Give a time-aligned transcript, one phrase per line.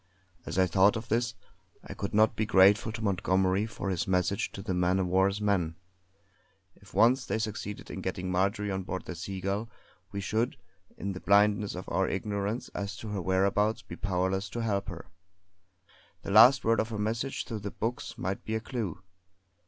[0.47, 1.35] As I thought of this,
[1.83, 5.05] I could not but be grateful to Montgomery for his message to the man of
[5.05, 5.75] war's men.
[6.73, 9.69] If once they succeeded in getting Marjory on board the Seagull
[10.11, 10.57] we should,
[10.97, 15.05] in the blindness of our ignorance as to her whereabouts, be powerless to help her.
[16.23, 19.03] The last word of her message through the books might be a clue.